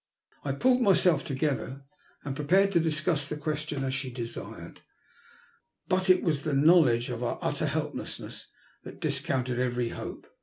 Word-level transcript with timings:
I 0.43 0.53
pulled 0.53 0.81
myself 0.81 1.23
together 1.23 1.83
and 2.25 2.35
prepared 2.35 2.71
to 2.71 2.79
discuss 2.79 3.27
the 3.29 3.37
question 3.37 3.83
as 3.83 3.93
she 3.93 4.09
desired. 4.11 4.81
But 5.87 6.09
it 6.09 6.23
was 6.23 6.41
the 6.41 6.53
knowledge 6.53 7.11
of 7.11 7.21
our 7.21 7.37
utter 7.39 7.67
helplessness 7.67 8.47
that 8.83 8.99
discounted 8.99 9.59
every 9.59 9.89
hope. 9.89 10.25